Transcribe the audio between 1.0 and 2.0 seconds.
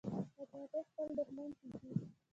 دښمن چیچي